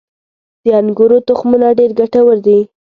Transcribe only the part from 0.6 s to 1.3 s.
•د انګورو